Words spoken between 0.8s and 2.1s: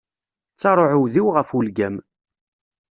uɛudiw ɣef ulgam.